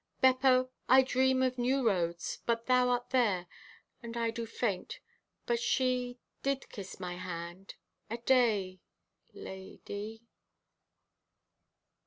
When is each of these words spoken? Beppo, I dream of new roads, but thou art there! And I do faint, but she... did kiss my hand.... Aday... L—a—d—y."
Beppo, 0.19 0.71
I 0.89 1.03
dream 1.03 1.43
of 1.43 1.59
new 1.59 1.85
roads, 1.85 2.39
but 2.47 2.65
thou 2.65 2.89
art 2.89 3.11
there! 3.11 3.45
And 4.01 4.17
I 4.17 4.31
do 4.31 4.47
faint, 4.47 4.99
but 5.45 5.59
she... 5.59 6.17
did 6.41 6.67
kiss 6.71 6.99
my 6.99 7.17
hand.... 7.17 7.75
Aday... 8.09 8.79
L—a—d—y." 9.35 10.21